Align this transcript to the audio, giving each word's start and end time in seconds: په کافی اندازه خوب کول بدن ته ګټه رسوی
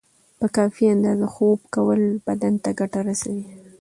په 0.39 0.47
کافی 0.57 0.85
اندازه 0.95 1.27
خوب 1.35 1.59
کول 1.75 2.01
بدن 2.27 2.53
ته 2.63 2.69
ګټه 2.79 2.99
رسوی 3.09 3.43